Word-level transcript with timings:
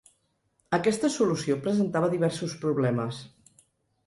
Aquesta 0.77 1.11
solució 1.15 1.57
presentava 1.67 2.09
diversos 2.15 2.57
problemes. 2.65 3.23